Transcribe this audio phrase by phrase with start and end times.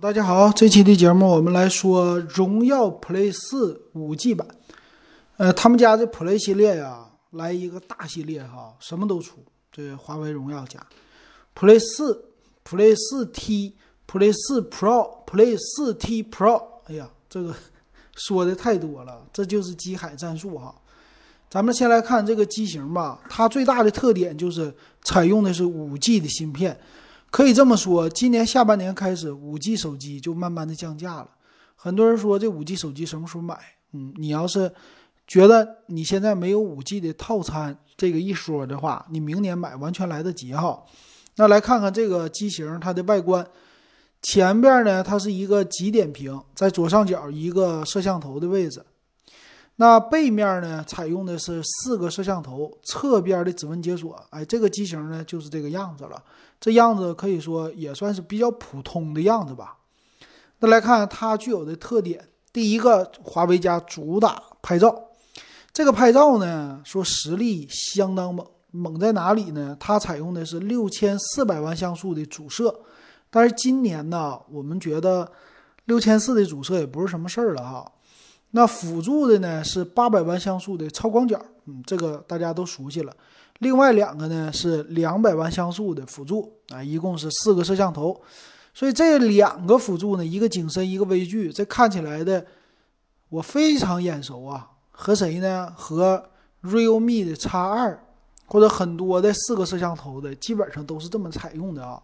[0.00, 4.46] 大家好，这期的节目我们来说荣耀 Play 四五 G 版。
[5.38, 9.44] 呃，他们家这 Play 系列呀，来一个大系列哈，什么都出。
[9.72, 10.78] 这华为荣耀家
[11.52, 12.26] Play 四、
[12.64, 13.74] Play 四 T、
[14.06, 17.52] Play 四 Pro、Play 四 T Pro，哎呀，这个
[18.14, 20.72] 说的太多了，这就是机海战术哈。
[21.50, 24.72] 咱们先来看这个机型吧，它最大的特点就是
[25.02, 26.78] 采用的是五 G 的芯片。
[27.30, 31.28] 可以这么说，今年下半年开始，五 G 手机就慢慢的降价了。
[31.76, 33.58] 很多人说这五 G 手机什么时候买？
[33.92, 34.72] 嗯，你要是
[35.26, 40.82] 觉得你现在没有五 G 的套餐这个一说的话，你明年买完全来得及哈。
[41.36, 43.46] 那来看看这个机型它的外观，
[44.22, 48.84] 前边呢它是一个极点屏，在左上角一个摄像头的位置。
[49.80, 54.20] 那背面呢采用的是四个摄像头，侧边的指纹解锁。
[54.30, 56.20] 哎，这个机型呢就是这个样子了。
[56.60, 59.76] 这样子可以说也算是比较普通的样子吧。
[60.58, 65.04] 那来看它具有的特点，第一个，华为家主打拍照。
[65.72, 69.76] 这个拍照呢，说实力相当猛，猛在哪里呢？
[69.78, 72.80] 它采用的是六千四百万像素的主摄，
[73.30, 75.30] 但是今年呢，我们觉得
[75.84, 77.92] 六千四的主摄也不是什么事儿了哈。
[78.50, 83.14] 那辅助的呢是八百万像素的超广角，嗯，这个大家都熟悉了。
[83.58, 88.20] 另外两个呢是两百万像素的辅助啊，一共是四个摄像头，
[88.72, 92.46] 所以这两个辅助呢，一个景深，一个微距，这看起来的
[93.28, 94.70] 我非常眼熟啊。
[95.00, 95.72] 和谁呢？
[95.76, 96.28] 和
[96.64, 98.02] realme 的 X 二
[98.46, 102.02] 或者很多的四个摄像头的，基本上都是这么采用的啊。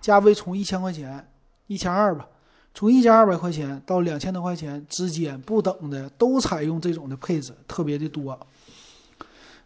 [0.00, 1.30] 价位从一千块钱、
[1.66, 2.26] 一千二吧，
[2.74, 8.38] 从一千二百块钱到两千多块钱之间不等的，都采用这种的配置，特别的多。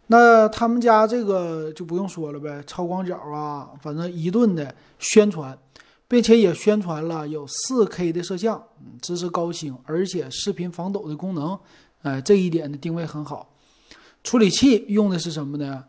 [0.07, 5.57] 那他们家这个就不用说了呗，超广角啊，反正一顿的宣传，
[6.07, 8.61] 并且也宣传了有 4K 的摄像，
[9.01, 11.57] 支持高清，而且视频防抖的功能，
[12.03, 13.49] 哎，这一点的定位很好。
[14.23, 15.85] 处理器用的是什么呢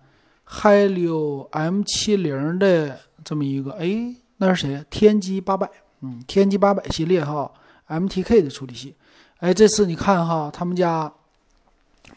[0.49, 4.85] ？Helio M70 的这么一个，哎，那是谁？
[4.89, 7.51] 天玑八百，嗯，天玑八百系列哈
[7.89, 8.95] ，MTK 的处理器。
[9.39, 11.13] 哎，这次你看哈，他们家。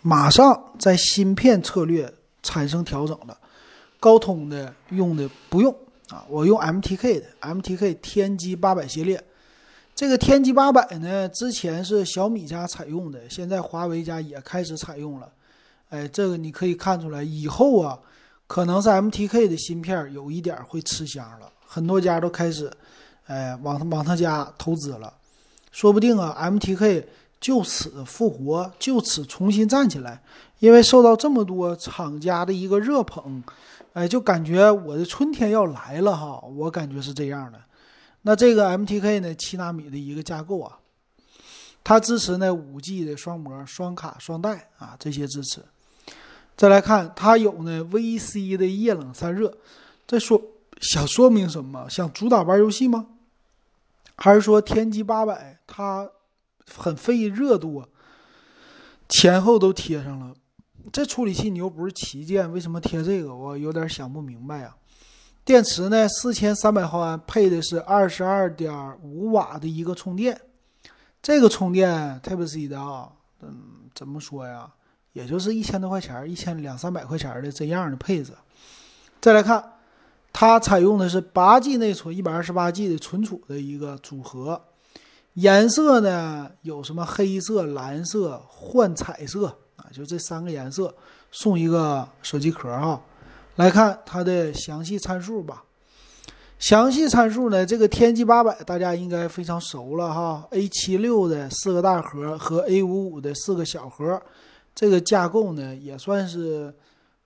[0.04, 2.14] 马上在芯片策略
[2.44, 3.36] 产生调整了，
[4.00, 5.76] 高通的用的不用
[6.10, 9.22] 啊，我用 MTK 的 MTK 天玑八百系列。
[9.96, 15.28] 这个天玑八百呢，之前是小米家采用的，现在华为家也开始采用了。
[15.90, 18.00] 哎，这个你可以看出来，以后啊，
[18.46, 22.72] 可能是 MTK 的芯片有一点会吃香了，很多家都开始
[23.30, 25.14] 哎往他往他家投资了，
[25.72, 27.06] 说不定啊，MTK。
[27.40, 30.22] 就此复活，就此重新站起来，
[30.60, 33.42] 因为受到这么多厂家的一个热捧，
[33.94, 37.58] 哎，就感觉我的春天要来了哈，我感觉是这样的。
[38.24, 40.80] 那这个 MTK 呢，七纳米的一个架构啊，
[41.82, 45.62] 它支持呢五 G 的双模、双卡、双待啊这些支持。
[46.58, 49.58] 再来看，它有呢 VC 的液冷散热，
[50.06, 50.42] 这说
[50.82, 51.88] 想说明什么？
[51.90, 53.06] 想主打玩游戏吗？
[54.20, 56.10] 还是说天玑八百它？
[56.78, 57.88] 很费热度啊，
[59.10, 60.36] 前后都贴上了。
[60.94, 63.36] 这处理器你又不是旗舰，为什么贴这个？
[63.36, 64.78] 我有点想不明白啊。
[65.44, 68.72] 电池呢，四千三百毫安，配的是二十二点
[69.02, 70.40] 五瓦的一个充电。
[71.24, 74.72] 这个充电 Type C 的啊，嗯，怎么说呀？
[75.14, 78.34] 也就是一千多块钱，一千两三百块钱的这样的配置。
[79.20, 79.79] 再来看，
[80.32, 84.62] 它采用的是八 G 内存，一百二十八 G 的存储的一个组合。
[85.34, 89.86] 颜色呢有什么黑色、蓝色、幻彩色啊？
[89.94, 90.94] 就这三个颜色，
[91.32, 93.02] 送一个手机壳哈。
[93.56, 95.64] 来看它的详细参数吧。
[96.58, 100.46] 详细参数呢，这个天玑八百大家应该非常熟了哈。
[100.52, 104.22] A 七六的四个大核和 A 五五的四个小核，
[104.76, 106.74] 这个架构呢也算是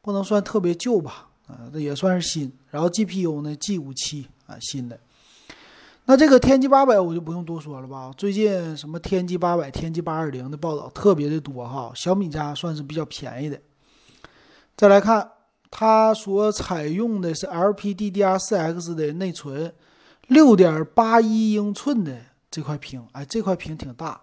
[0.02, 1.30] 不能算特别旧吧？
[1.72, 2.52] 这也算是新。
[2.70, 5.00] 然后 GPU 呢 G 五七啊，新的。
[6.06, 13.58] 那这个天玑八百我就不用多说了吧，最近什么天玑八百、天玑八二零的报道特别的多哈，小米家算是比较便宜的。
[14.76, 15.32] 再来看，
[15.72, 19.74] 它所采用的是 LPDDR4X 的内存，
[20.28, 22.20] 六点八一英寸的
[22.52, 24.20] 这块屏，哎，这块屏挺大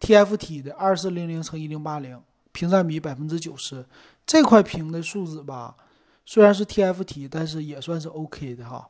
[0.00, 2.18] ，TFT 的二四零零乘一零八零，
[2.52, 3.84] 屏占比百分之九十，
[4.24, 5.76] 这块屏的素质吧，
[6.32, 8.88] 虽然是 TFT，但是也算是 OK 的哈。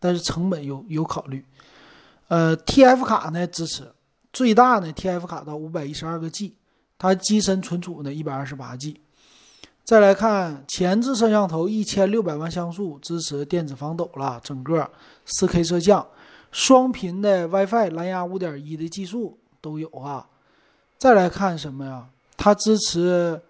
[0.00, 1.44] 但是成本有有考虑，
[2.26, 3.88] 呃，TF 卡呢支持
[4.32, 6.56] 最大呢，TF 卡到五百一十二个 G，
[6.98, 9.00] 它机身存储呢一百二十八 G。
[9.84, 14.90] 再来看前置摄像头一千六百万像素，支持电子防抖了，整个
[15.24, 16.04] 四 K 摄像，
[16.50, 20.26] 双频的 WiFi、蓝牙五点一的技术都有啊。
[20.98, 22.08] 再来看什么呀？
[22.36, 23.40] 它支持，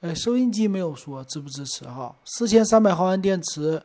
[0.00, 2.14] 哎，收音机没有说支不支持哈？
[2.24, 3.82] 四千三百毫安电池，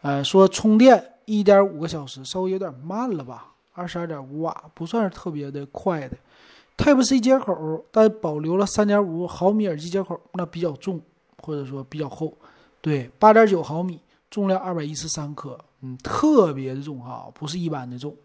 [0.00, 3.52] 哎，说充电一点五个小时，稍微有点慢了吧？
[3.74, 6.16] 二十二点五瓦，不算是特别的快的。
[6.78, 11.00] Type C 接口，但保留了三点五毫米耳机接口，那比较重，
[11.42, 12.32] 或者说比较厚。
[12.80, 14.00] 对，八点九毫米，
[14.30, 18.16] 重量二百一十三克，嗯，特别的重哈，不是一般的重。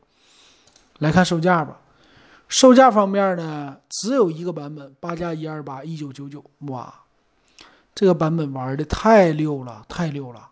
[0.99, 1.77] 来看售价吧，
[2.51, 6.43] 售价方面呢，只有一个版本，八加一二八，一九九九。
[6.67, 6.93] 哇，
[7.95, 10.49] 这个版本玩的太溜了，太溜了。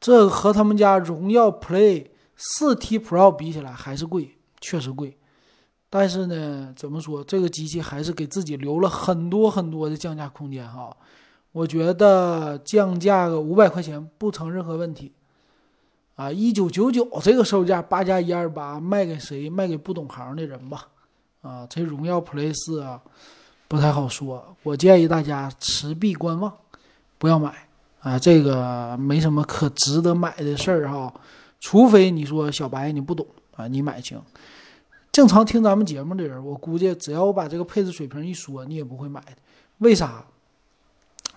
[0.00, 2.06] 这和他们家荣耀 Play
[2.36, 5.18] 四 T Pro 比起来还是贵，确实贵。
[5.90, 10.96] 但是呢，怎么说，这个机器还是给自己留了很多很多的降价空间哈。
[11.52, 15.12] 我觉得降价个五百块钱不成任何问题。
[16.14, 19.50] 啊，一九九九这个售价，八加一二八，卖给谁？
[19.50, 20.88] 卖给不懂行的人吧。
[21.44, 22.98] 啊，这荣耀 Play 四啊，
[23.68, 24.56] 不太好说。
[24.62, 26.50] 我建议大家持币观望，
[27.18, 27.68] 不要买
[28.00, 28.18] 啊。
[28.18, 31.12] 这个没什么可值得买的事儿哈，
[31.60, 33.26] 除非你说小白你不懂
[33.56, 34.18] 啊，你买行。
[35.12, 39.36] 正常听咱们节目的人，我估计只要我把这个配置水平一说，你也不会买的。
[39.78, 40.24] 为啥？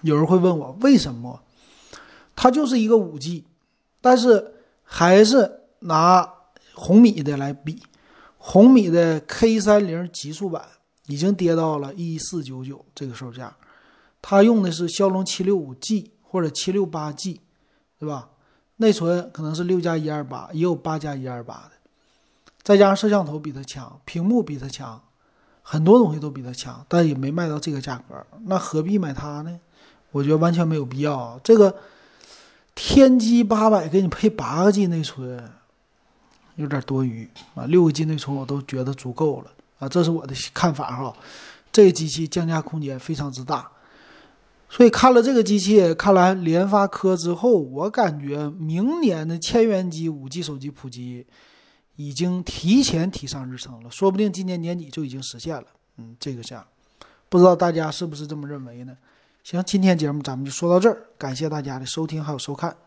[0.01, 1.41] 有人会问我为什么？
[2.33, 3.43] 它就是一个五 G，
[3.99, 6.27] 但是还是拿
[6.73, 7.81] 红米的来比，
[8.37, 10.63] 红米的 K 三零极速版
[11.07, 13.55] 已经跌到了一四九九这个售价，
[14.21, 17.41] 它用的是骁龙七六五 G 或者七六八 G，
[17.99, 18.29] 对吧？
[18.77, 21.71] 内存可能是六加一二八，也有八加一二八的。
[22.61, 25.01] 再加上摄像头比它强，屏幕比它强，
[25.63, 29.59] 很多东西都比它强，但也没卖到这个价格，那何必买它呢？
[30.11, 31.39] 我觉得完全没有必要。
[31.43, 31.75] 这个
[32.75, 35.49] 天玑八百给你配八个 G 内存，
[36.57, 41.15] 有点多余啊，六个 G 内存我都觉得足够了啊，这是我的看法哈。
[41.71, 43.71] 这个机器降价空间非常之大，
[44.69, 51.25] 所以看了这个机器，看完联发科之后，我感觉明年的千元机五 G 手机普及。
[51.99, 55.65] 已经提前提上日程了，说不定今年年底就已经实现了。
[55.97, 56.63] 嗯，这个价，
[57.27, 58.95] 不知道大家是不是这么认为呢？
[59.43, 62.77] 行，今天节目咱们就说到这儿，感谢大家的收听还有收看。